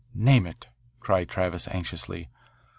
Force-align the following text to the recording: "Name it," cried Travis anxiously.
"Name 0.15 0.47
it," 0.47 0.65
cried 0.99 1.29
Travis 1.29 1.67
anxiously. 1.67 2.31